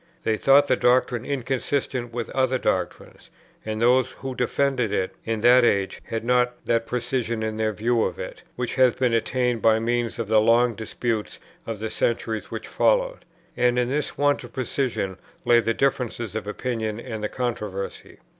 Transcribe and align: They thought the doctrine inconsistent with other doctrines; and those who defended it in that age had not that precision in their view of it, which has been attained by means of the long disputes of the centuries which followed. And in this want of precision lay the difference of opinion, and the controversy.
They 0.23 0.35
thought 0.35 0.67
the 0.67 0.75
doctrine 0.75 1.23
inconsistent 1.25 2.11
with 2.11 2.31
other 2.31 2.57
doctrines; 2.57 3.29
and 3.63 3.79
those 3.79 4.07
who 4.13 4.33
defended 4.33 4.91
it 4.91 5.13
in 5.25 5.41
that 5.41 5.63
age 5.63 6.01
had 6.05 6.23
not 6.25 6.55
that 6.65 6.87
precision 6.87 7.43
in 7.43 7.57
their 7.57 7.71
view 7.71 8.03
of 8.05 8.17
it, 8.17 8.41
which 8.55 8.73
has 8.73 8.95
been 8.95 9.13
attained 9.13 9.61
by 9.61 9.77
means 9.77 10.17
of 10.17 10.27
the 10.27 10.41
long 10.41 10.73
disputes 10.73 11.39
of 11.67 11.79
the 11.79 11.91
centuries 11.91 12.49
which 12.49 12.67
followed. 12.67 13.25
And 13.55 13.77
in 13.77 13.89
this 13.89 14.17
want 14.17 14.43
of 14.43 14.53
precision 14.53 15.17
lay 15.45 15.59
the 15.59 15.75
difference 15.75 16.19
of 16.19 16.47
opinion, 16.47 16.99
and 16.99 17.23
the 17.23 17.29
controversy. 17.29 18.17